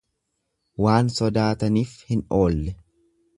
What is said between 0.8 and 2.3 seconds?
Waan sodaatanif hin